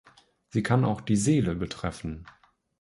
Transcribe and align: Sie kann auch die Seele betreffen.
Sie 0.49 0.63
kann 0.63 0.83
auch 0.83 1.01
die 1.01 1.15
Seele 1.15 1.53
betreffen. 1.53 2.25